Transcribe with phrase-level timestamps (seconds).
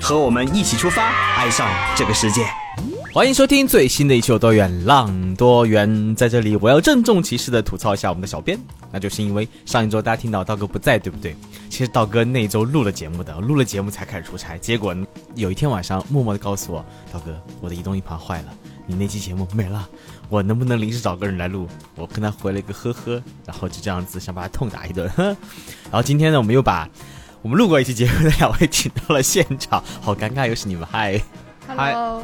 [0.00, 2.46] 和我们一起出发，爱上这个世界。
[3.12, 5.88] 欢迎收听最新的一期《有多远浪多远》。
[6.14, 8.58] 在这里，我要郑重其事的吐槽一下我们的小编，
[8.90, 11.36] 那就是因为上一周大家听到道哥不在，对不对？
[11.68, 14.56] 其实道哥那一周录了节目的，录了节目才开始出差。
[14.56, 14.96] 结果
[15.34, 18.48] 有一天晚上，默默的告诉我，道哥，我的移动硬盘坏了，
[18.86, 19.86] 你那期节目没了，
[20.28, 21.68] 我能不能临时找个人来录？
[21.96, 25.10] 我跟他回了一个呵呵，然后就这样子想把他痛打一顿。
[25.18, 26.88] 然后今天呢，我们又把
[27.42, 31.18] 我们录过一期节目的两位请到了现场，好尴尬，又是你们，嗨
[31.66, 32.22] ，Hello。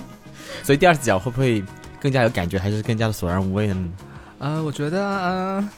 [0.63, 1.65] 所以第二次讲会不会
[1.99, 3.89] 更加有感觉，还是更加的索然无味呢？
[4.39, 5.69] 呃，我觉得，呃，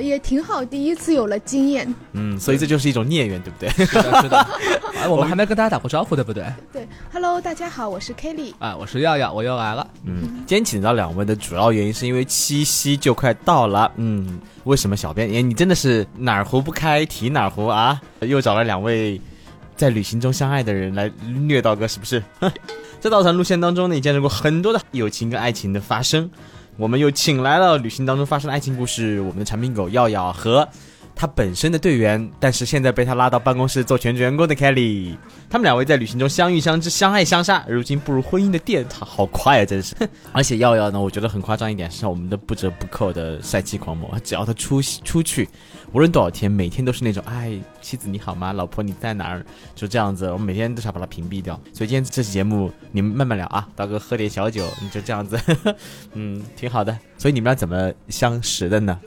[0.00, 0.64] 呃，也挺好。
[0.64, 3.86] 第一次有了经验，嗯，所以这就是一种孽缘，对不对？
[3.86, 4.46] 是的，是的。
[5.08, 6.44] 我们还没跟大家打过招呼，对不对？
[6.72, 8.54] 对，Hello，大家好，我是 Kelly。
[8.58, 9.86] 啊，我是耀耀，我又来了。
[10.04, 13.92] 嗯，今天请到两位的主要原因是因为七夕就快到了。
[13.96, 15.28] 嗯，为什么小编？
[15.34, 18.00] 哎，你真的是哪儿壶不开提哪儿壶啊？
[18.20, 19.20] 又找了两位
[19.76, 22.22] 在旅行中相爱的人来虐道哥，是不是？
[23.00, 26.30] 在稻草路线当中呢，也见证过很多的友情跟爱情的发生。
[26.80, 30.66] 我们又请来了旅行当中发生的爱情故事，我们的产品狗耀耀和
[31.20, 35.14] 他本身的队员，但是现在被他拉到办公室做全职员工的 Kelly。
[35.50, 39.94] 他们两位在旅行中相遇相知，相爱相杀，如今步入婚姻的殿堂，好快啊，真是！
[40.32, 45.46] 而且耀耀呢，我觉得很夸张一点，是我们的不折不扣的帅气狂魔，只要他出出去。
[45.92, 48.54] 无论多少天，每天都是那种哎，妻子你好吗？
[48.54, 49.44] 老婆你在哪儿？
[49.74, 51.54] 就这样子，我每天都想把他屏蔽掉。
[51.74, 55.38] 所以今天这期节目你们慢慢聊啊，大哥喝点小酒，你就这样子，
[56.14, 56.96] 嗯，挺好的。
[57.18, 58.98] 所以你们俩怎么相识的呢？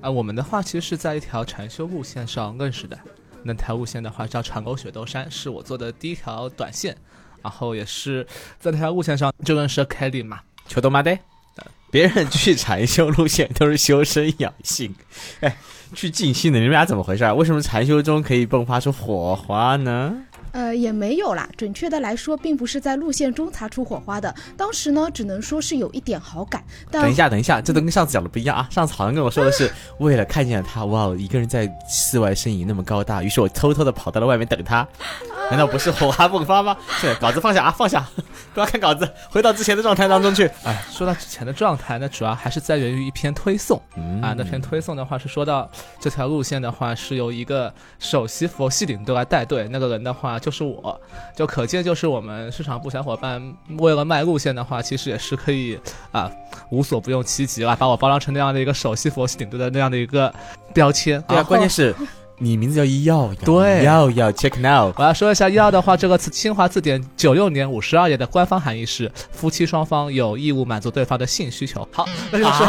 [0.00, 2.98] 啊，我们的话其实是在一条禅修路线上认识的。
[3.42, 6.96] 那条路线的话叫长沟雪窦山，是我做的第一条短线，
[7.42, 8.26] 然后也是
[8.58, 11.18] 在那条路线上就认识了 Kelly 嘛，求多妈的。
[11.90, 14.94] 别人去禅修路线都是修身养性，
[15.40, 15.56] 哎。
[15.92, 17.24] 去静心的，你们俩怎么回事？
[17.32, 20.22] 为什么禅修中可以迸发出火花呢？
[20.52, 21.48] 呃，也没有啦。
[21.56, 24.34] 准确的来说，并不是在路线中擦出火花的。
[24.56, 26.62] 当时呢，只能说是有一点好感。
[26.90, 28.68] 等一下，等一下，这都跟上次讲的不一样啊！
[28.70, 34.86] 上次好像跟我说的是，为了看见了他，哇，一个人在室外身影那么高大，于是我偷偷的跑到了外面等他。
[35.50, 36.76] 难道不是火花迸发吗？
[37.00, 38.06] 对 稿子放下啊，放下，
[38.54, 40.48] 不要看稿子，回到之前的状态当中去。
[40.62, 43.76] 哎，说到之前的状态，那主要还是在源于一篇推送
[44.22, 44.32] 啊。
[44.36, 45.68] 那篇推送的话是说到
[45.98, 51.00] 这条路线的话是由一个首席佛系领队来带队，那个人的话就是我，
[51.36, 53.40] 就可见就是我们市场部小伙伴
[53.78, 55.78] 为了卖路线的话，其实也是可以
[56.10, 56.30] 啊
[56.70, 60.32] 无所不用其极了，把我包装成那样的一个首席佛系领队的那样的一个
[60.74, 61.22] 标签。
[61.28, 61.94] 对啊，关键是。
[62.42, 64.90] 你名字叫医药，对，药药 check now。
[64.96, 71.86] 我要说一下药的话，这个词新华字典九六年五十二页的官方含义是夫妻双方有义务满足对方的性需求。
[71.92, 72.66] 好，那就说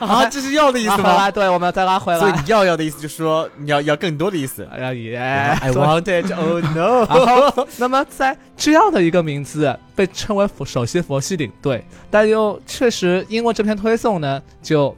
[0.00, 1.30] 啊，这是要的意思吗？
[1.30, 2.18] 对，我们要再拉回来。
[2.18, 4.66] 所以你要要的意思就是说你要要更多的意思。
[4.72, 7.04] 哎呀耶，I want it, oh no。
[7.52, 14.96] 好，那么在这样的一个名字被称为佛首席佛系领队，但又确实因为这篇推送呢，就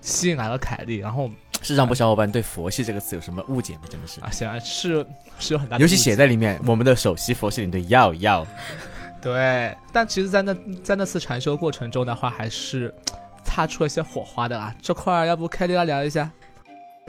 [0.00, 1.30] 吸引来了凯莉，然后。
[1.62, 3.80] 市场部小伙伴对“佛系”这个词有什么误解吗？
[3.88, 5.06] 真的是啊，显然是
[5.38, 8.46] 是有很大的，尤其写在里面，我们的首席佛系领队要要。
[9.20, 12.94] 对，但其实，在那在那次禅修过程中的话，还是
[13.44, 14.74] 擦出了一些火花的啊。
[14.80, 16.30] 这块儿要不凯莉来聊一下？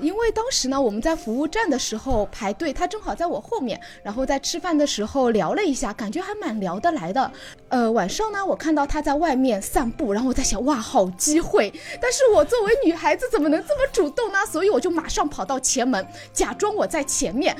[0.01, 7.31] 因为当时呢，我们在服务站的时候排队，他正好在我后面，然后在吃饭的时候聊了一下，感觉还蛮聊得来的。
[7.69, 11.71] 呃，晚上呢，我看到他在外面散步，然后我在想，哇，好机会！
[12.01, 14.39] 但是我作为女孩子怎么能这么主动呢？
[14.51, 17.55] 所以我就马上跑到前门，假装我在前面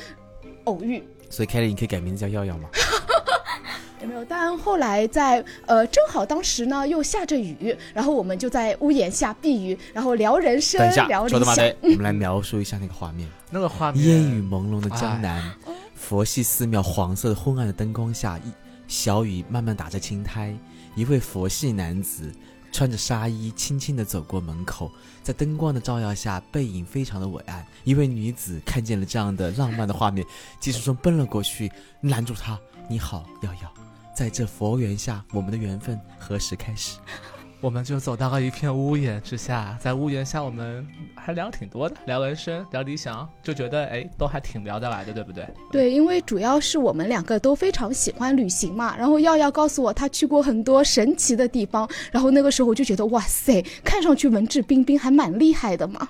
[0.63, 1.08] 偶遇。
[1.29, 2.69] 所以凯莉，你可以改名字叫耀耀吗？
[4.01, 4.25] 有没有？
[4.25, 11.73] 但后来在呃，正好当时呢又下着雨，然后我们就在屋檐下避雨，然后聊人生，聊理想。
[11.81, 13.29] 我们来描述一下那个画面。
[13.49, 15.53] 那个画面，烟雨朦胧的江南，
[15.96, 18.52] 佛系寺庙黄色的昏暗的灯光下，一
[18.87, 20.55] 小雨慢慢打着青苔。
[20.96, 22.34] 一位佛系男子
[22.72, 24.91] 穿着纱衣，轻轻地走过门口，
[25.22, 27.66] 在灯光的照耀下，背影非常的伟岸。
[27.84, 30.26] 一位女子看见了这样的浪漫的画面，
[30.59, 31.72] 急速中奔了过去，
[32.02, 32.59] 拦住他
[32.90, 33.72] ：“你好，瑶瑶。”
[34.13, 36.97] 在这佛缘下，我们的缘分何时开始？
[37.61, 40.84] 我们就走到了一片屋檐之下，在屋檐下我们
[41.16, 45.47] 还聊挺多的，聊人生，聊理想，就觉得哎，都还挺聊得来的，对不对？
[45.72, 48.97] 对，因为主要是我们两个都非常喜欢旅行嘛。
[48.97, 56.09] 然后耀耀告诉我他去过很多神奇的地方，然后那个时候我就觉得哇塞，看上去文质彬彬，还蛮厉害的嘛。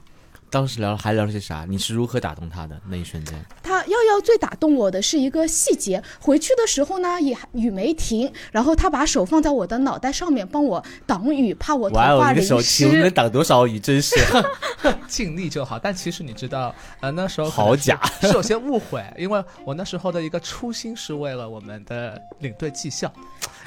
[0.49, 1.65] 当时聊还聊了些啥？
[1.67, 3.45] 你是如何打动他的那一瞬间？
[3.63, 13.11] 他耀耀最打动我的是一个细节，回去的时候呢，也雨没停，然后他把手放在我的脑袋上面帮我挡雨，怕我头哇哦，发淋你的手请问能。
[13.11, 13.79] 挡多少雨？
[13.79, 14.15] 真是
[15.07, 15.77] 尽力就好。
[15.77, 23.11] 但其实你知道，呃，那时候好假是有些误会，因为我那时候的一个初心是为了我们的领队绩效，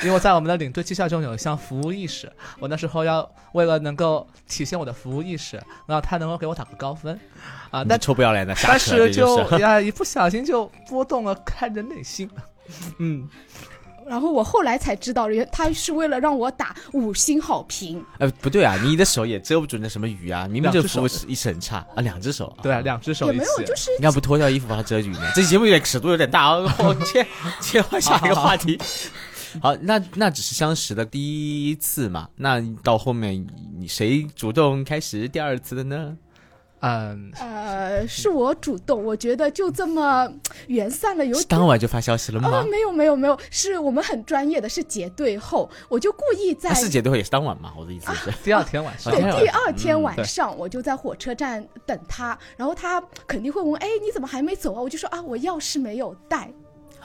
[0.03, 5.57] 因为在我们的领队绩效中有一项服务意识，我那时候要为了能够体现我的服务意识，
[5.87, 7.19] 然后他能够给我打个高分，
[7.75, 12.31] 啊，你但臭不要脸的瞎但是就是呀，一不小心就拨动了看人内心，
[12.99, 13.29] 嗯。
[14.07, 18.05] 然后我后来才知道，原他是为了让我打五星好评。
[18.19, 22.55] 呃不对啊，你的手也遮不住那什么雨啊，明明就手服务是一很差啊，两只手。
[22.63, 25.33] 对啊，两只手也没有，，就是你要不脱掉衣服把它遮雨呢？
[25.35, 26.75] 这节目有点尺度有点大啊！
[26.81, 27.27] 我切
[27.63, 28.79] 切换下一个话题。
[29.63, 33.47] 好，那那只是相识的第一次嘛，那到后面
[33.79, 36.15] 你谁主动开始第二次的呢？
[36.87, 40.31] 嗯，呃，是我主动，我觉得就这么
[40.67, 41.43] 缘散了，有。
[41.45, 42.67] 当晚就发消息了啊、吗？
[42.71, 47.73] 没有没有没有，是我们很专业的，是结对后，我就故意在、啊，世姐队会也是当晚嘛？
[47.79, 54.83] 我的意思是，第二天晚上对啊，第二天晚上 我就在火车站等他，然后他肯定会问，哎，你怎么还没走啊？
[54.83, 56.53] 我就说啊，我钥匙没有带。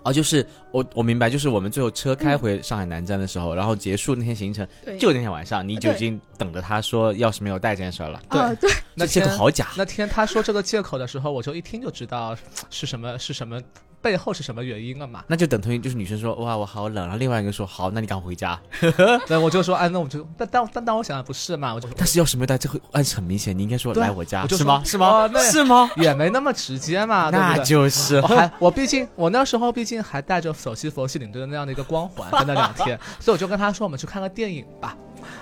[0.03, 4.67] 哦，就是我我明白，就是我们最后车开回上海南站的时候，然后结束那天行程，
[4.99, 8.21] 就那天晚上，你就已经等着他说钥匙没有带这件事儿了。
[8.29, 12.35] 对、对，那这这个好假，那天他说这个借口的时候，我就一听就知道
[12.69, 13.61] 是什么是什么
[14.01, 15.23] 背后是什么原因了嘛。
[15.27, 18.59] 那就等同于就是女生说哇我好冷，然后另外一个说好，那你赶快回家。
[19.27, 24.81] 那，我就说，哎，那我就，但但但但我想的不是嘛，我就但是要是没有带，这会暗示很明显，你应该说来我家我就是吗？
[24.85, 25.89] 是吗是吗？
[25.97, 27.57] 也没那么直接嘛， 那？
[27.59, 34.95] 就是我还我毕竟我那时候毕竟还带着首席佛系领队的那样的一个光环，在那两天，所以我就跟他说，我们去看个电影吧。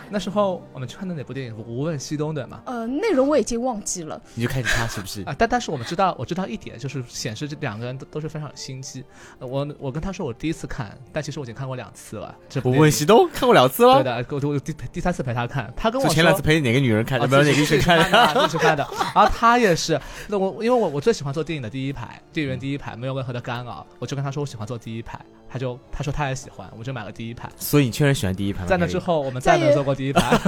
[0.10, 1.54] 那时候我们去看的哪部电影？
[1.58, 2.62] 《无问西东》对吗？
[2.66, 4.22] 呃，内容我已经忘记了。
[4.36, 5.22] 你就开始他是不是？
[5.24, 9.04] 啊，但但是我们知道，我知道一点就是显示这两个人都都是非常有心机。
[9.40, 12.36] 呃我我跟他说我第一次看，但其实我已经看过两次了。
[12.50, 17.98] 这部我电影问西东看过两次了，对的，我我第第三次陪他看，他跟我说前两次陪哪个女人看，啊没有哪个女生看。
[18.12, 18.88] 的，自己看的。
[19.14, 25.20] 然后他也是，那我因为我我最喜欢坐电影的第一排，电影院第一排没有任何的干扰，我就跟他说我喜欢坐第一排，
[25.50, 27.50] 他就他说他也喜欢，我就买了第一排。
[27.58, 28.68] 所以你确实喜欢第一排吗？
[28.68, 30.40] 在那之后，我们再没有坐过第一排。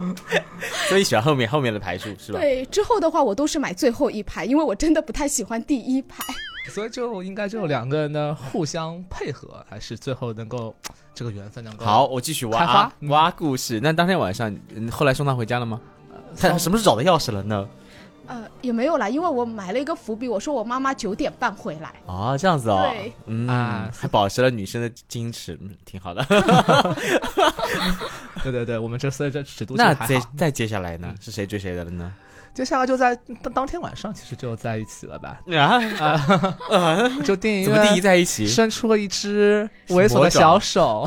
[0.88, 2.40] 所以喜欢后面后面的排数是吧？
[2.40, 6.24] 对，之后的话我都是买最后一排，因为我真的不太喜欢第一排。
[6.70, 10.74] 所以就应该就两个人的互相配合，还是最后能够
[11.12, 12.06] 这个缘分能够好，。
[12.06, 13.78] 我继续挖开花啊嗯挖故事。
[13.82, 15.78] 那当天晚上，嗯后来送他回家了吗？
[16.34, 17.68] 他送什么时候找到钥匙了呢？
[18.30, 21.92] 呃，也没有啦，因为我埋了一个伏笔，我说我妈妈九点半回来。
[22.06, 22.88] 哦，这样子哦。
[22.92, 26.24] 对，嗯啊还保持了女生的矜持，嗯，挺好的。
[28.44, 30.06] 对对对，我们这所以这尺度那还好。
[30.06, 31.12] 再再接下来呢？
[31.20, 32.12] 是谁追谁的了呢？
[32.54, 35.40] 接下来就在当当天晚上，其实就在一起了吧？
[35.56, 38.46] 啊， 就电影怎么第一在一起？
[38.46, 41.04] 伸出了一只猥琐的小手，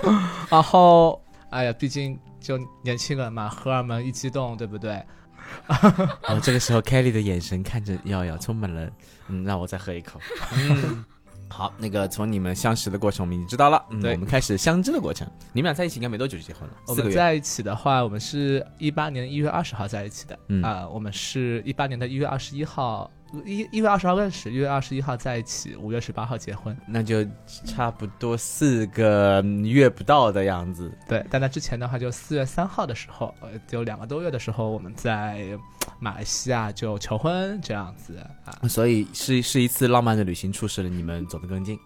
[0.50, 1.20] 然后
[1.50, 5.02] 哎呀，毕竟就年轻人嘛，荷尔蒙一激动，对不对？
[6.28, 8.88] 哦，这个时候 Kelly 的眼神看着耀耀，充满了
[9.28, 10.20] 嗯，让我再喝一口。
[10.56, 11.04] 嗯，
[11.48, 15.26] 好，那个从你们相识的过程我们已经知道了，嗯，对我们开始相知的过程。
[15.52, 17.02] 你们俩在一起应该没多久就结婚了，四个月。
[17.02, 23.10] 我们在一起的话，我们是一八年一月二十号在一起的，啊、嗯我们是一八年的一月二十一号，
[23.44, 26.76] 一一月二十号认识，一月二十一号在一起，五月十八号结婚。
[26.86, 27.24] 那就
[27.64, 30.90] 差不多四个月不到的样子。
[31.08, 35.58] 对，但在之前的话，就四月三号的时候，呃，就两个多月的时候，我们在
[35.98, 38.68] 马来西亚就求婚这样子啊。
[38.68, 41.78] 所以是是一次浪漫的旅行，促使了你们走得更近。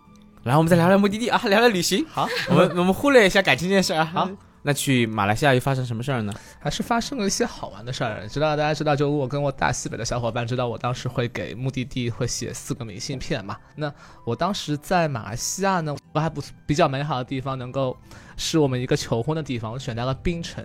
[0.42, 2.04] 然后我们再聊聊目的地啊，聊聊旅行。
[2.08, 4.04] 好，我们我们忽略一下感情这件事啊。
[4.04, 4.30] 好，
[4.62, 6.32] 那去马来西亚又发生什么事儿呢？
[6.58, 8.28] 还是发生了一些好玩的事儿。
[8.28, 13.56] 知道大家知道，就我跟我大西北的小伙伴知道，我当时会给目的地会写四个明信片嘛。
[13.74, 13.92] 那
[14.24, 17.96] 我当时在马来西亚呢，我还不比较美好的地方，能够
[18.36, 20.64] 是我们一个求婚的地方，我选在了槟城。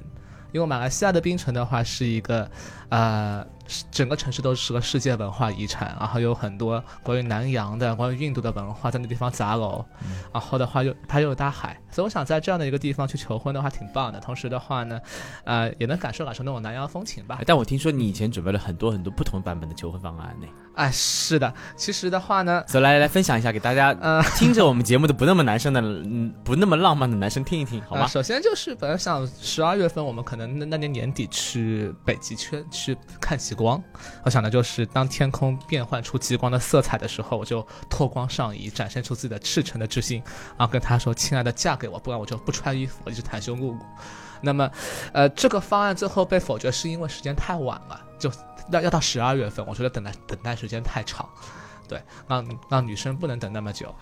[0.51, 2.49] 因为马来西亚的槟城的话是一个，
[2.95, 3.45] 呃，
[3.91, 9.83] 整个城市都是个世界文化遗产，然后有很多关于南洋的、关于印度的文化在那地方杂糅，
[10.31, 14.19] 然后的话又它又有大海，所以我想在这样的一个地方去求婚的话挺棒的。
[14.21, 14.97] 同时的话呢，
[15.43, 17.41] 呃，也能感受感受那种南洋风情吧。
[17.45, 20.47] 但我听说你以前准备了很多很多不同版本的求婚方案呢。
[20.75, 28.07] 哎，是的，其实的话呢，所以来来分享一下给大家， 呃，听着我们节目的不那么男生的，嗯，不那么浪漫的男生听一听，好吗？
[28.07, 33.81] 首先就是本来想十二月份我们可能那那年年底去北极圈去去看极光，
[34.23, 40.21] 我想的就是当天空变换出极光的色彩的时候，我就脱光上衣，展现出自己的赤诚的之心，
[40.57, 43.85] 然后跟他说：“亲爱的，嫁给我，不然我就不穿衣服，我一直袒胸露骨。”
[44.41, 44.69] 那么，
[45.13, 48.31] 呃，这个方案最后被否决是因为时间太晚了，就。
[48.71, 51.29] 要要到十二月份，我觉得等待等待时间太长，
[51.87, 53.93] 对，让让女生不能等那么久。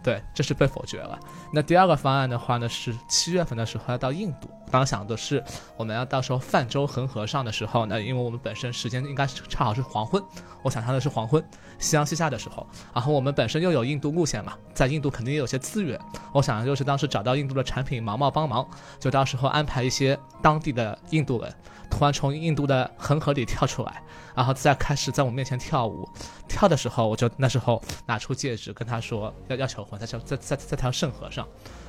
[0.00, 1.18] 对，这是被否决了。
[1.52, 4.48] 那第二个方案的话呢，是七月份的时候要到印度。
[4.72, 5.44] 刚想的是，
[5.76, 10.22] 我们要到时候泛舟恒河上的时候呢，因为我们本身时间应该是恰好是黄昏，
[10.62, 11.44] 我想象的是黄昏，
[11.78, 12.66] 夕阳西下的时候。
[12.94, 16.00] 然后我们本身又有印度路线嘛，在印度肯定也有些资源。
[16.32, 18.66] 我想的就是当时找到印度的产品毛毛帮忙，
[18.98, 21.54] 就到时候安排一些当地的印度人，
[21.92, 24.02] 突然从印度的恒河里跳出来，
[24.34, 26.08] 然后再开始在我面前跳舞。
[26.48, 30.00] 跳的时候，我就那时候拿出戒指跟他说要要求婚。
[30.00, 31.46] 在在在在条圣河上，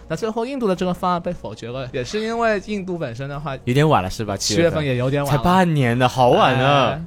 [0.09, 4.35] 那最后印度的这个方案被否决了，也是因为印度本身的话有点晚了，是吧？
[4.35, 7.01] 七月份也有点晚，才半年呢好晚啊！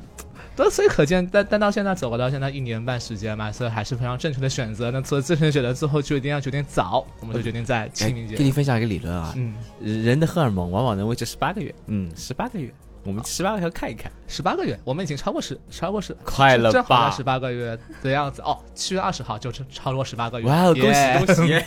[0.57, 4.91] 对，所以可见，但但到现在走了到现在一年半时间嘛，所以还是非常正确的选择。
[4.91, 8.37] 那做正确的选择之后，就一定要决定早，我们就决定在清明节。
[8.37, 12.73] 给你分享一个理论啊，嗯，人的荷尔蒙往往能维持十八个月，嗯，十八个月。
[13.07, 17.11] 我们十八个月看一看，十八个月，我们已经超过十，超过十，快了吧？
[17.11, 21.63] 十八个月的样子哦，七月二十号就超过十八个月，哇，恭喜恭喜！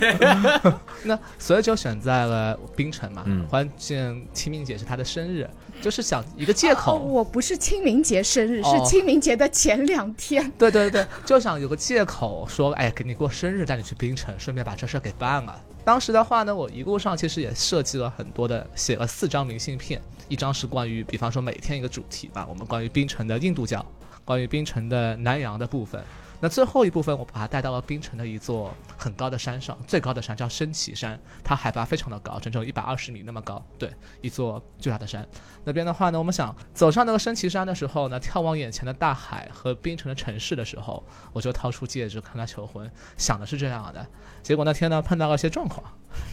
[1.03, 5.49] 那所以就选在了冰城嘛，关键清明节是他的生日，
[5.81, 6.97] 就是想一个借口。
[6.99, 10.51] 我不是清明节生日，是清明节的前两天。
[10.57, 15.55] 对对对， 就想有个借口说，哎，给你过生日，带你去冰城，顺便把这事给办了。
[15.89, 19.99] 当时的话呢，我一路上其实也设计了很多的，写了四张明信片。
[20.27, 23.83] 一张是关于，比方说每天一个主题吧，我们关于冰城的印度教，
[24.23, 25.99] 关于冰城的南洋的部分。
[26.41, 33.63] 那最后一部分，我把它带到了冰城的一座很高的山上，最高的山叫升旗山，它海拔非常的高，整整一百二十米那么高。
[33.77, 33.91] 对，
[34.21, 35.27] 一座巨大的山。
[35.65, 41.03] 那边的话呢，我们想走上那个升旗山的时候呢，眺望眼前的大海和冰城的城市的时候，
[41.33, 44.07] 我就掏出戒指跟他求婚，想的是这样的。
[44.41, 45.83] 结果那天呢，碰到了一些状况。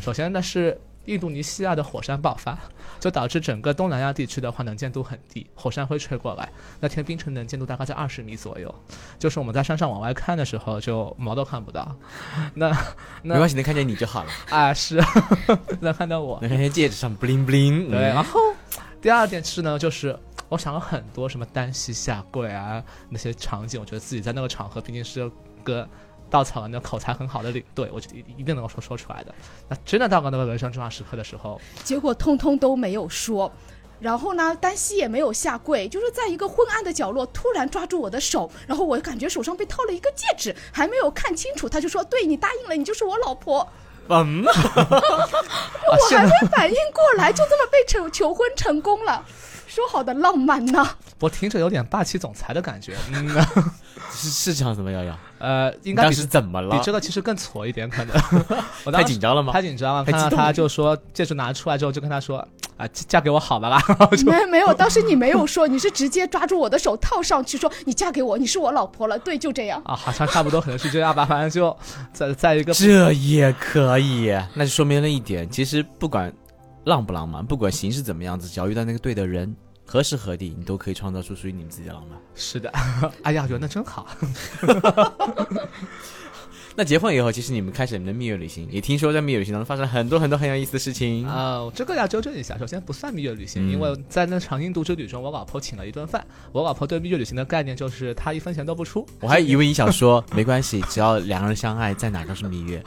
[0.01, 0.81] 首先呢是。
[1.07, 2.59] 印度尼西亚的火山爆发，
[3.01, 6.49] 就导致整个东南亚地区的话能见度很低，火山灰吹过来，
[6.79, 8.73] 那天冰城能见度大概在二十米左右，
[9.19, 11.97] 就是我们在山上往外看的时候就毛都看不到。
[12.55, 12.71] 那
[13.23, 14.31] 没关系，能看见你就好了。
[14.51, 15.03] 啊，是
[15.81, 17.91] 能看到我，能看见戒指上 bling bling。
[17.91, 18.41] 对，然后
[19.01, 25.31] 第二点是呢，就是我想了很多什么单膝下跪啊那些场景，我觉得自己在那个场合毕竟是
[25.63, 25.89] 个。
[26.31, 29.35] 稻草人的口才很好的领队，我就一一定能够说说出来的。
[29.69, 33.51] 那真的到了那个人生重要时刻的时候，结果通通都没有说。
[33.99, 43.67] 然后呢，丹西也没有下跪，就是在一个昏暗的角落突然抓住我的手，然后我感觉手上被套了一个戒指，还没有看清楚，他就说：“对你答应了，你就是我老婆。”
[44.09, 44.51] 嗯，我
[46.11, 49.25] 还没反应过来，就这么被求求婚成功了。
[49.67, 50.87] 说好的浪漫呢？
[51.19, 52.97] 我听着有点霸气总裁的感觉。
[53.11, 53.29] 嗯，
[54.13, 54.91] 是是这样子吗？
[54.93, 55.19] 瑶瑶？
[55.39, 56.77] 呃，应该是怎么了？
[56.77, 58.17] 比这个其实更挫一点，可能。
[58.85, 59.53] 我太紧张了吗？
[59.53, 60.05] 太紧张了。
[60.05, 62.39] 看到他就说戒指拿出来之后，就跟他说
[62.77, 63.83] 啊，嫁给我好吧啦。
[64.25, 69.19] 没没有，当时你没有说，你是直接抓住我的手套上去说你嫁给我，你是我老婆了。
[69.19, 69.81] 对，就这样。
[69.85, 71.25] 啊， 好像差不多可能是这样吧。
[71.25, 71.77] 反正就
[72.13, 76.33] 在在一个这也可以，那就说明了一点，其实不管。
[76.87, 79.53] 浪不浪漫，不管形式怎么样子，只要遇到那个对的人，
[79.87, 82.19] 何时何地，你都可以创造出属于你们自己的浪漫。
[82.35, 82.69] 是的，
[83.23, 84.07] 哎呀，觉得那真好。
[86.79, 91.71] 那结婚以后，其实你们开始你们的蜜月旅行，也听说在蜜月旅行当中发生了很多很多很有意思的事情啊。
[91.75, 96.27] 这个要纠正一下，首先不算蜜月旅行，因为在那场印度之旅中，我老婆请了一顿饭。
[96.53, 99.07] 我老婆对蜜月旅行的概念就是她一分钱都不出。
[99.21, 102.83] 我还以为你想说没关系，只要两个人相爱，在哪都是蜜月。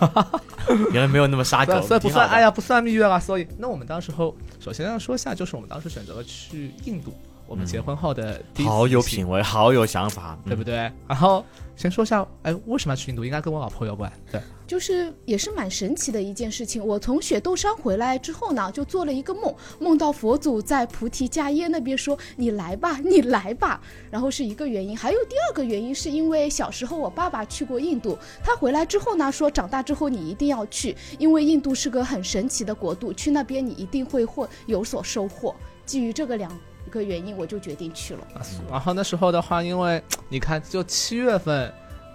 [0.92, 2.28] 原来没有那么杀狗，所以不算。
[2.28, 3.18] 哎呀，不算蜜月了。
[3.18, 7.12] 所以，那我们当时候，首先要说一下，就是我们当时选择了去印度。
[7.46, 10.92] 我们结婚后的第一好有品味，好有想法，对不对？
[11.08, 11.42] 然后
[11.78, 13.24] 先说一下，哎，为什么要去印度？
[13.24, 14.12] 应该跟我老婆有关。
[14.32, 16.84] 对，就是也是蛮神奇的一件事情。
[16.84, 23.80] 我从雪窦山回来之后呢，就做了一个梦，梦到佛祖在菩提迦耶那边说：“你来吧，你来吧。”
[24.10, 35.54] 然后是一个原因，还有第二个原因，是因为小时候我爸爸去过印度，他回来之后呢，说长大之后你一定要去，因为印度是个很神奇的国度，去那边你一定会获有所收获。
[35.86, 36.50] 基于这个两。
[36.88, 38.26] 一个原因，我就决定去了。
[38.70, 41.70] 然后那时候的话，因为 你看，就七月份。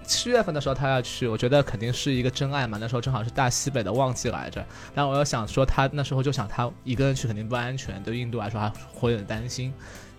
[0.06, 2.78] 七月份的时候他要去，我觉得肯定是一个真爱嘛。
[2.78, 4.62] 那时候正好是大西北的旺季来着，
[4.94, 9.74] 但我又想说他那时候就想他一个人去肯定不安全，对印度来说还会有点担心，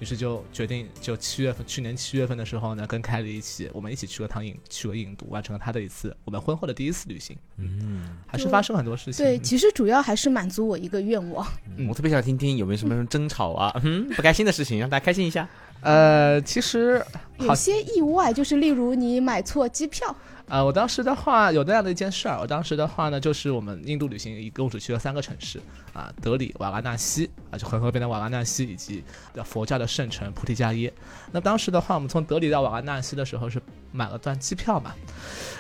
[0.04, 7.34] 于是就决定就七月份，去年七月份的时候呢，跟凯里一起，我们一起去了趟印，去了印度，完成了他的一次我们婚后的第一次旅行。
[7.56, 9.25] 嗯，还是发生很多事情。
[9.25, 11.46] 对，其实主要还是满足我一个愿望。
[11.78, 15.49] 嗯，我特别想听听有没有什么争吵啊， 嗯，不开心的事情，让大家开心一下。
[15.80, 17.02] 呃，其实
[17.38, 20.14] 有些意外，就是例如你买错机票。
[20.46, 25.58] 啊，我当时的话有那样的一件事儿，我当时的话呢，就是我们印度旅行一共只去了三个城市，
[25.94, 29.02] 啊，德里、瓦拉纳西，啊，就恒河边的瓦拉纳西，以及
[29.42, 30.92] 佛教的圣城菩提迦耶。
[31.32, 33.60] 那当时的话，我们从德里到瓦拉纳西的时候是
[33.90, 34.92] 买了段机票嘛，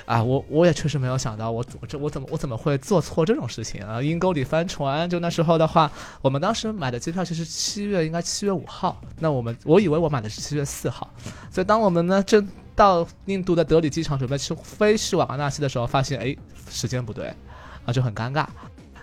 [0.04, 4.02] 啊，我我也确实没有想到，我我这我怎么我怎么会做错这种事情啊？
[4.02, 11.10] 阴沟里翻船，就那时候的话，我们当时买的机票其实七月应该七月五号，那我们我以为我买的是七月四号，
[11.50, 12.46] 所以当我们呢正。
[12.74, 16.36] 到印度的德里机场准备去飞去瓦拉纳西的时候，发现哎
[16.68, 17.34] 时间不对，
[17.84, 18.46] 啊就很尴尬。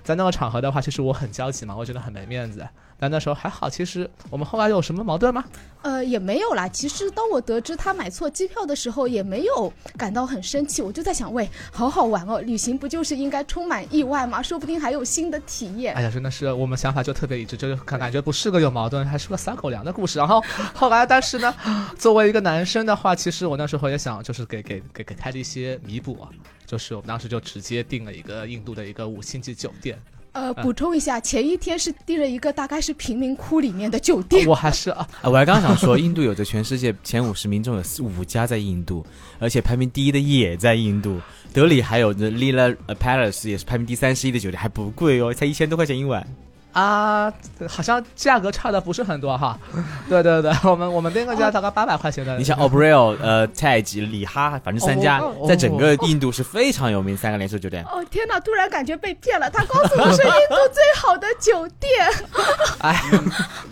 [0.03, 2.67] 在那个场合的话，其实我很焦急嘛，我觉得很没面子。
[3.01, 5.43] 但那时候还好，其实我们后来有什么矛盾吗？
[5.81, 6.69] 呃，也没有啦。
[6.69, 10.83] 其实当我得知他买错机票的时候，也没有感到很生气。
[10.83, 14.43] 我就在想，喂，好好玩哦，旅行不就是应该充满意外吗？
[14.43, 15.95] 说不定还有新的体验。
[15.95, 20.19] 哎呀，真的是我们想法就特别一致，就是感感觉不是个有矛盾，还是个撒狗粮的故事。
[20.19, 20.39] 然后
[20.75, 21.51] 后来，但是呢，
[21.97, 26.29] 作为一个男生的话，其实我那时候也想，就是给给给给他的一些弥补啊，
[26.67, 29.99] 就是我们当时就直接订了一个印度的一个五星级酒店。
[30.33, 34.47] 呃，补充一下，前一天是订了一个大概是贫民窟里面的酒店。
[34.49, 39.05] 我还是啊，我还刚想说，印度有着全世界 前五十名中有五家在印度，
[39.39, 41.19] 而且排名第一的也在印度。
[41.53, 46.25] 德里还有 Lila Palace 也是排名第三十一的酒店，还不贵哦，才一千多块钱一晚。
[46.73, 47.31] 啊，
[47.67, 49.57] 好像价格差的不是很多哈。
[50.07, 52.37] 对对对，我们我们那个价大概八百块钱的。
[52.37, 57.83] 你像 Oberoi、呃太极、里哈，反正三家在整个印度是非常有名三个连锁酒店。
[57.85, 62.09] 哦天哪，突然感觉被骗了，他告诉我是印度最好的酒店。
[62.79, 63.01] 哎，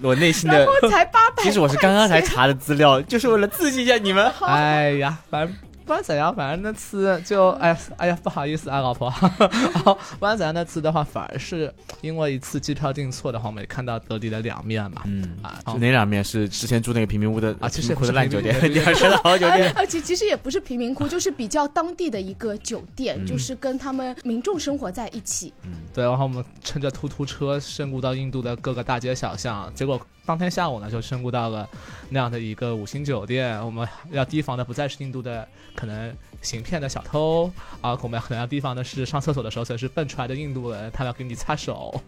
[0.02, 1.44] 我内心的才八百。
[1.44, 4.32] 其实我是刚刚才查的资料，就是为了刺激一下你们。
[4.42, 5.56] 哎呀，反正。
[5.90, 9.12] 不管怎样，反正那次就哎哎呀，不好意思啊，老婆。
[9.40, 15.02] 然后不管怎样，那次的话，反而是因为一次机票订错的话，我们也看到德里的两面嘛。
[15.06, 17.68] 嗯啊，哪两面是之前住那个贫民窟的啊？
[17.68, 19.74] 其实不是烂酒店，第二天的好酒店。
[19.76, 25.52] 而且其实也不是贫民窟， 就是比较当地的一个酒店，就是跟他们民众生活在一起。
[25.64, 26.04] 嗯，对。
[26.04, 30.00] 然后我们乘着突突车深入到印度的各个大街小巷，结果。
[30.30, 31.68] 当天下午呢，就身故到了
[32.08, 33.60] 那样的一个五星酒店。
[33.66, 42.00] 我们要提防的不再是印度的可能行骗的小偷啊，我们可能要提防的是上厕所的时候，随时蹦出来的印度人，他要给你擦手，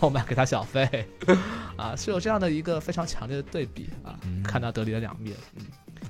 [0.00, 1.06] 我们要给他小费
[1.78, 4.18] 啊，是有这样的一个非常强烈的对比啊。
[4.42, 5.36] 看到德里的两面，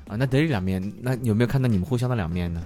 [0.09, 2.65] 啊，那德里两面，那有没有看到你们互相的两面呢？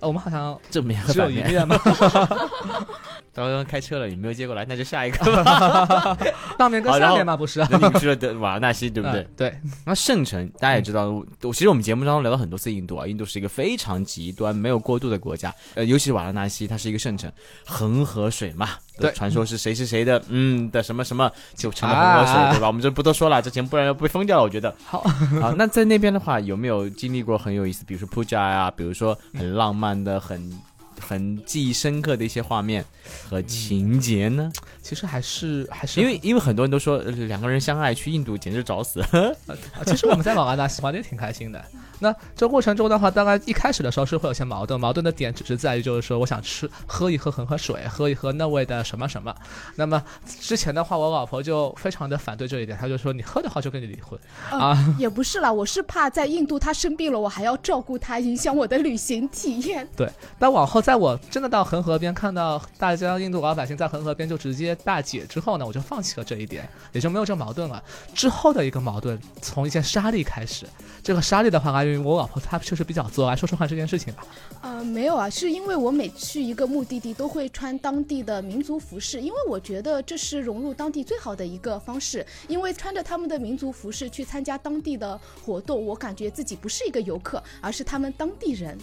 [0.00, 1.74] 我们好像正面只有一面吗？
[3.48, 5.18] 刚刚开车了，你没有接过来，那就下一个。
[6.58, 7.36] 上面跟下面嘛？
[7.36, 9.26] 不是啊，你们去了的瓦拉纳西，对不对？
[9.36, 9.54] 对。
[9.86, 11.10] 那圣城大家也知道，
[11.42, 15.54] 我其实我们节目当中聊了很多次印度啊，印度是一个非常极端、没有过渡的国家。
[15.74, 17.30] 呃，尤其是瓦拉纳西，它是一个圣城，
[17.64, 18.68] 恒河水嘛。
[18.98, 19.10] 对。
[19.12, 22.66] 传说是谁是谁的，嗯的什么什么就成了恒河水，对吧？
[22.66, 24.42] 我们就不多说了，这节目不然要被封掉了。
[24.42, 24.74] 我觉得。
[24.84, 25.00] 好。
[25.40, 30.52] 好，那在那边的话，有没有经历过很有意思，比如说 Puja 呀，比如说很浪漫的很。
[31.00, 32.84] 很记忆深刻的一些画面
[33.28, 34.52] 和情节呢？
[34.82, 39.02] 其实还是还是因为因为很多人都说两个人相爱去印度简直找死。
[39.86, 41.64] 其实我们在马拉纳西玩的也挺开心的。
[42.02, 49.34] 那这过程中的话，大概一开始的时候是会有些矛盾，矛盾的点只是在于就是说我想吃喝一喝恒河水，喝一喝那味的什么什么。
[49.76, 54.18] 那么之前的话，我老婆就非常的反对这一点，她就说你喝的话就跟你离婚
[54.50, 54.94] 啊。
[54.98, 59.86] 也不是啦，我是怕在印度她生病了，我还要照顾她，影响我的旅行体验。
[59.94, 60.08] 对，
[60.38, 67.80] 但往后在我真的到恒河边看到大家印度老百姓在恒河边就直接大解之后呢，我就放弃了这一点，也就没有这矛盾了。
[68.12, 70.66] 之后的一个矛盾从一件沙粒开始，
[71.00, 71.84] 这个沙粒的话。
[71.84, 74.26] 因为我老婆她确实比较作，来说说看这件事情吧。
[74.62, 82.26] 呃，没有啊，是因为我每去一个目的地都会穿当地的民族服饰，因为我觉得这是融入当地最好的一个方式。
[82.48, 88.76] 因为穿着他们的民族服饰去参加当地的活动，我感觉自己不是一个游客，而是他们当地人。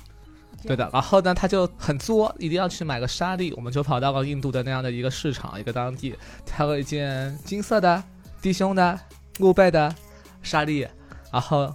[0.63, 6.15] 对的，然后呢，他就很作，一定要去买个沙粒，我们就跑到了印度的那样的一个市场，一个当地
[6.45, 8.03] 挑了一件金色的
[8.41, 8.99] 低胸的
[9.39, 9.93] 露背的
[10.41, 10.87] 沙粒，
[11.31, 11.73] 然后。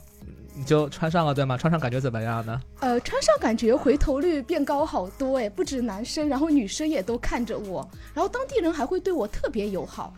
[0.54, 1.56] 你就穿上了对吗？
[1.56, 2.60] 穿上感觉怎么样呢？
[2.80, 10.12] 呃，穿上感觉回头率变高好多哎，不止男生，然后女生也都看着我，然后当地人还会对我特别友好。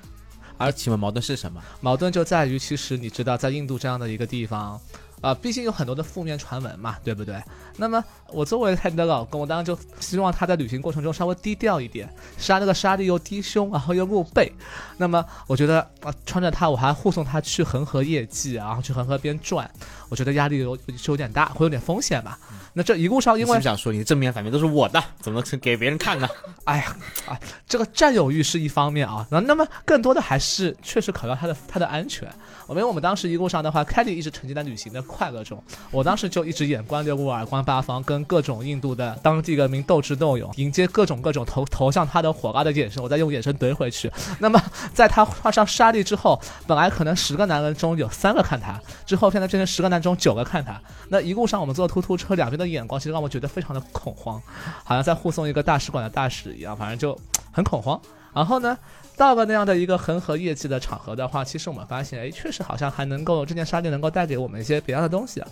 [0.59, 1.63] 而请问矛盾是什么？
[1.81, 4.81] 矛盾就在于，其实你知道，在印度这样的一个地方。
[5.25, 7.43] 啊，毕竟有很多的负面传闻嘛，对不对？
[7.77, 12.07] 那么我作为泰迪的老公，我当然就希望他在旅行过程中稍微低调一点，
[12.37, 14.53] 杀那个沙利又低胸，然后又露背。
[14.99, 19.69] 那么我觉得啊，穿着它我还护送他去恒河夜祭，然后去恒河边转，
[20.11, 22.39] 我觉得压力有是有点大，会有点风险吧。
[22.75, 26.29] 那这一路上，因为想说你的正面反面都是我的，怎么能给别人看呢？
[26.65, 32.29] 哎呀，啊，这个占有欲是一方面啊，那那么更多的还是确实考虑到他的他的安全。
[32.69, 44.11] 因为我们当时一路上的话，凯蒂一直沉浸在旅行的快乐中，我当时就一直眼观六路，耳观八方，跟各种印度的当地人民斗智斗勇，迎接各种各种投投向他的火辣的眼神，我再用眼神怼回去。
[44.41, 44.61] 那么
[44.93, 50.81] 在他画上沙粒之后，本来可能十个男人中有三个看他，之后现在变成十个男中九个看他。
[51.11, 54.43] 那一路上我们坐突突车，两边的眼光其实让我觉得非常的恐慌，
[54.83, 57.17] 好像在护送一个大使馆的大使一样，反正就
[57.53, 58.01] 很恐慌。
[58.35, 58.77] 然后呢？
[59.17, 65.49] 到了那样的一个恒河业绩的场合的话，其实我们发现，哎，确实好像还能够这件沙粒能够带给我们一些别样的东西啊。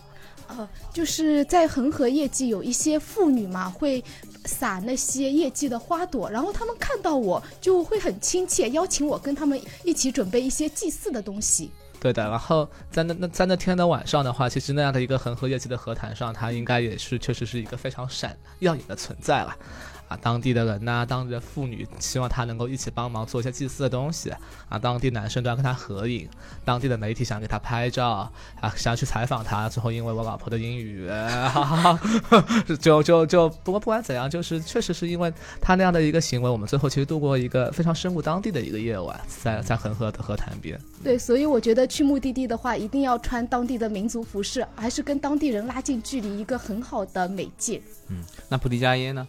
[0.49, 4.03] 呃，就是在恒河业绩有一些妇女嘛，会
[4.47, 11.71] 撒那些业绩的花朵，然后他们看到我就会很亲切，邀请我跟他们一起准备一些祭祀的东西。
[12.01, 19.57] 对的，然后在那那在那天的晚上的话，其实那样的一个恒河夜祭的河滩上，它应该也是确实是一个非常闪耀眼的存在了。
[20.20, 24.31] 当地的人呐，当地的妇女希望他能够一起帮忙做一些祭祀的东西
[24.68, 24.79] 啊。
[24.79, 26.29] 当地男生都要跟他合影，
[26.64, 28.09] 当地的媒体想给他拍照
[28.61, 29.68] 啊，想要去采访他。
[29.68, 31.09] 最后因为我老婆的英语，
[32.81, 40.79] 就就就不过不管怎样，就是确实是因为他那样的一个行为，我们最后其实度过一个非常深入当地的一个夜晚，在在恒河的河滩边。
[41.03, 47.81] 对，所以我觉得去目的地的话，一定要穿当地的民族服饰，还是跟当地人拉近距离一个很好的媒介。
[48.09, 49.27] 嗯，那菩提伽耶呢？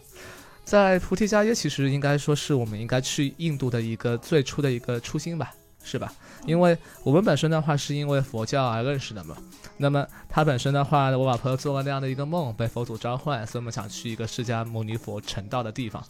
[0.64, 5.52] 在菩提伽耶，其实应该说是我们应该去印度的一个最初的一个初心吧，
[5.84, 6.12] 是吧？
[6.46, 9.36] 因为我们本身的话是因为佛教而认识的嘛。
[9.76, 16.02] 那么他本身的话，我老婆做了那样的一个梦，被佛祖召唤，所以我们想去一个释迦牟尼佛成道的地方。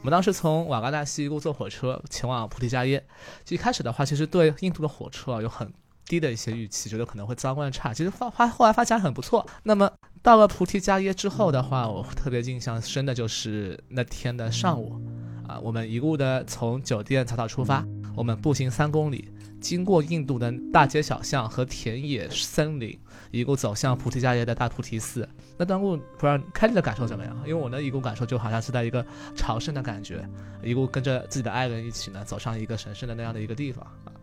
[0.00, 3.04] 我们当时从瓦嘎纳西一路坐火车前往菩提伽耶。
[3.48, 5.72] 一开始的话，其实对印度的火车有很
[6.12, 7.94] 低的一些预期，觉得可能会脏乱差。
[7.94, 9.46] 其实发发后来发现很不错。
[9.62, 9.90] 那么。
[10.22, 15.02] 到了菩提迦耶之后的话，我特别印象深的就是那天的上午，
[15.48, 19.28] 啊，我们一路的从酒店草草出发，我们步行三公里，
[19.60, 22.96] 经过印度的大街小巷和田野森林，
[23.32, 25.28] 一路走向菩提迦耶的大菩提寺。
[25.58, 27.36] 那段路不知道开利的感受怎么样？
[27.44, 30.24] 因为我呢一路感受就好像是在一个朝圣的感觉，
[30.62, 34.14] 一路跟着自己的爱人一起呢，走上一个神圣的那样的一个地方啊。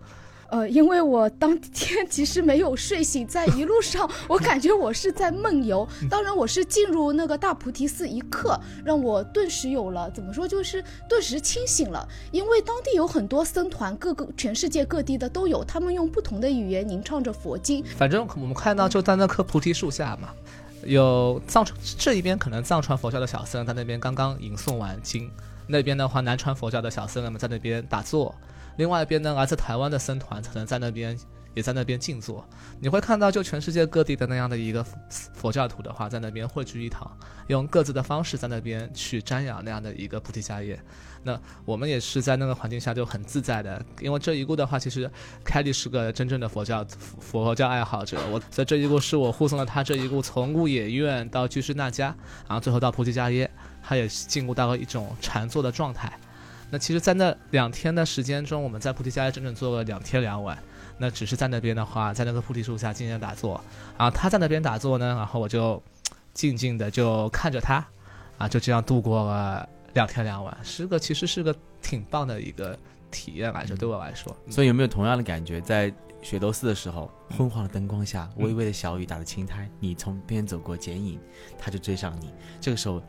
[0.51, 5.88] 呃，因为我当天其实没有睡醒，在一路上， 我感觉我是在梦游。
[6.09, 12.07] 当然，我是进入那个大菩提寺一刻，让我顿时有了怎么说，就是顿时清醒了。
[12.31, 17.83] 因为当地有很多僧团，各个全世界各地的都有，他们用不同的语言吟唱着佛经。
[17.95, 20.29] 反正我们看到就在那棵菩提树下嘛，
[20.83, 25.29] 有藏传这一边可能藏传佛教的小僧在那边刚刚吟诵完经，
[25.67, 28.33] 那边的话南传佛教的小僧们在那边打坐。
[28.77, 31.17] 另外一边呢，来自台湾的僧团可能在那边
[31.53, 32.47] 也在那边静坐。
[32.79, 37.12] 你会看到，就全世界各地的那样的一个佛教徒的话，在那边汇聚一堂，
[37.47, 40.79] 用各自的方式在那边去瞻仰那样的一个菩提迦叶。
[41.21, 45.12] 那我们也是在那个环境下就很自在的，因为这一路的话，其实
[45.43, 46.86] 凯蒂是个真正的佛教
[47.19, 48.17] 佛教爱好者。
[48.32, 52.15] 我在这一路是我护送了他这一路从鹿野苑到居士那家，
[52.47, 53.51] 然后最后到菩提迦耶，
[53.84, 56.17] 他也进入到了一种禅坐的状态。
[56.71, 60.58] 那其实，在那两天的时间中，我们在菩提伽耶整整坐了两天两晚。
[61.01, 63.60] 那只是在那边的话，在那个菩提树下静静打坐。
[63.95, 65.82] 啊，他在那边打坐呢，然后我就
[66.34, 67.84] 静静的就看着他，
[68.38, 72.77] 啊，就这样度过了两天两晚，是个其实是个挺棒的一个
[73.10, 74.36] 体验来着，对我来说。
[74.49, 81.17] 所以有没有同样的感觉，在雪窦寺的时候，昏黄的灯光下，微微的小雨打着青苔，你从边走过剪影，
[81.58, 82.29] 他就追上你。
[82.60, 83.01] 这个时候，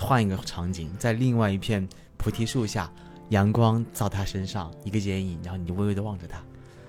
[0.00, 1.86] 换一个场景，在另外一片。
[2.24, 2.90] 菩提树下，
[3.28, 6.42] 阳光照他身上，一个剪影，然后你微微的望着他，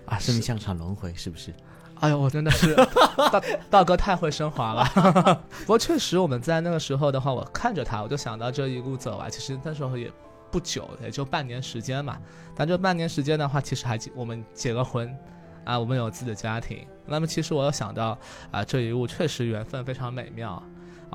[0.06, 1.54] 啊，生命像场轮回，是不是？
[2.00, 2.74] 哎呦，我真的是
[3.34, 4.86] 大大哥太会升华了。
[5.60, 10.10] 不过确实，我们在那个时候的话，我看着他，我就想到这一路走来，其实那时候也
[10.50, 12.17] 不久，也就半年时间嘛。
[12.56, 15.13] 但这半年时间的话，其实还我们结了婚，
[15.65, 16.88] 啊，我们有自己的家庭。
[17.06, 18.17] 那么其实我有想到，
[18.52, 20.63] 啊，这一路确实缘分非常美妙。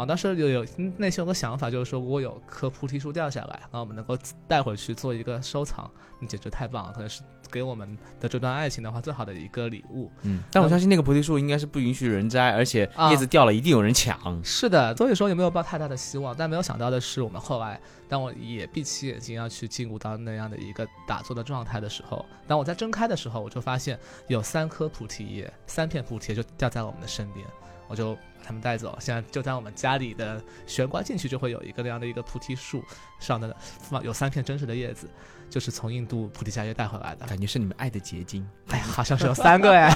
[0.00, 4.16] 啊，当时有有内心有个想法，就是说如果有棵菩提树掉下来，然后我们能够
[4.48, 10.10] 带回去做一个收藏，那简直太棒了，可能是给我们的这段爱情的话最好的一个礼物。
[10.22, 14.42] 嗯，但我相信那个菩提树应该是不允许人摘，而且叶子掉了一定有人抢。
[14.44, 16.34] 是的，所以说也没有抱太大的希望。
[16.36, 27.44] 但没有想到的是，我们后来当我也闭起眼睛要去进入到那样的一个打坐的状态的时候，当我在睁开的时候，我就发现有三颗菩提叶，三片菩提就掉在了我们的身边，
[27.90, 28.20] 我就把。
[28.42, 32.82] 他们带走，现在就在我们家里的玄关进去就会有一个那样的一个菩提树
[33.20, 35.08] 上的放有三片真实的叶子，
[35.48, 38.44] 就是从印度菩提伽耶带回来的，感觉是你们爱的结晶。
[38.68, 39.94] 哎呀，好像是有三个哎。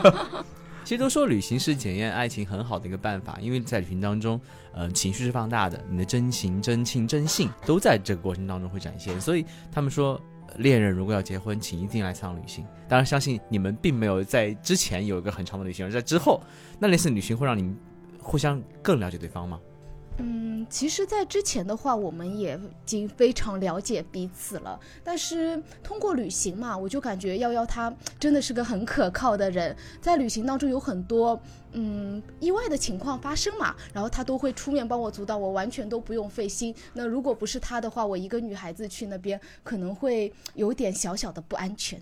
[0.84, 4.40] 其实都说旅行是检验爱情很好的一个办法，因为在旅行当中，
[4.72, 10.18] 呃，情绪是放大的，你的真情、真情、真性都在这个过程当中会展现，所以他们说。
[10.58, 12.64] 恋人如果要结婚，请一定来趟旅行。
[12.88, 16.42] 当然，相信你们并没有在之前有一个很长的旅行，而在之后，
[16.78, 17.76] 那类似旅行会让你们
[18.18, 19.60] 互相更了解对方吗？
[20.68, 24.78] 其实，在之前的话，我们也已经非常了解彼此了。
[25.02, 29.76] 但是通过旅行嘛，我就感觉幺幺他真的是个很可靠的人。
[30.00, 31.40] 在旅行当中有很多
[31.72, 36.74] 嗯意外的情况发生嘛，然后他都会出面帮我阻挡，我完全都不用费心。
[36.92, 42.00] 那如果不是他的话，我一个女孩子去那边可能会有点小小的不安全。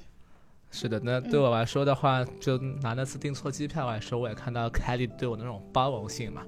[0.71, 6.43] 是的，那对我来说的话，就拿那次订错机票来说，我也看到凯莉对我那种包容性嘛。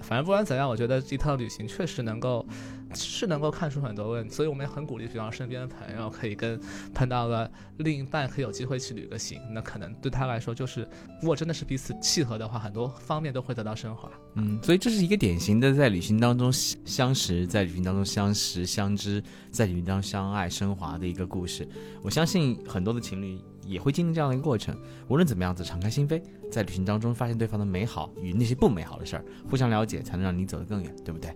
[0.00, 2.46] 反正不管怎样，我觉得这趟旅行确实能够，
[2.94, 4.32] 是能够看出很多问题。
[4.32, 6.60] 所以我们也很鼓励，比方身边的朋友可以跟
[6.94, 9.40] 碰到了另一半，可以有机会去旅个行。
[9.52, 10.88] 那可能对他来说，就是
[11.20, 14.08] 如果真的是彼此契合的话，很多方面都会得到升华。
[14.34, 21.68] 嗯，所以这是一个典型的在旅行当中相识，在旅行当中相识相知，在旅行当中相爱升华的一个故事。
[22.02, 23.40] 我相信很多的情侣。
[23.66, 24.76] 也会经历这样的一个过程，
[25.08, 31.34] 无论怎么样子，敞开心扉，在旅行当中发现对方的美好与那些不美好的事儿，互相了解，才能让你走得更远，对不对？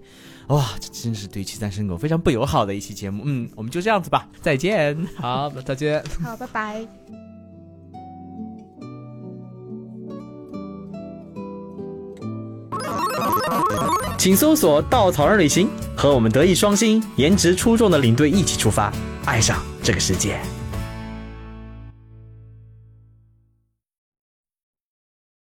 [0.49, 3.23] 哇，这真是对七三生狗非常不友好的一期节目。
[3.27, 4.97] 嗯，我们就这样子吧，再见。
[5.17, 6.03] 好，再见。
[6.23, 6.87] 好，拜拜。
[14.17, 18.93] 请搜索“稻草人旅行”，和我们德艺双馨、颜值出众的领队一起出发，
[19.25, 20.41] 爱上这个世界。